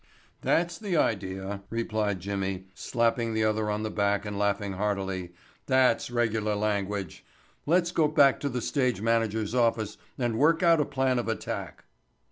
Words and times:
"That's 0.41 0.79
the 0.79 0.97
idea," 0.97 1.61
replied 1.69 2.21
Jimmy, 2.21 2.65
slapping 2.73 3.35
the 3.35 3.43
other 3.43 3.69
on 3.69 3.83
the 3.83 3.91
back 3.91 4.25
and 4.25 4.39
laughing 4.39 4.73
heartily. 4.73 5.31
"That's 5.67 6.09
regular 6.09 6.55
language. 6.55 7.23
Let's 7.67 7.91
go 7.91 8.07
back 8.07 8.39
to 8.39 8.49
the 8.49 8.61
stage 8.63 8.99
manager's 8.99 9.53
office 9.53 9.99
and 10.17 10.39
work 10.39 10.63
out 10.63 10.81
a 10.81 10.85
plan 10.85 11.19
of 11.19 11.27
attack." 11.27 11.83